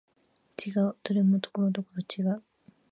[0.57, 2.41] 違う、どれもところどころ違う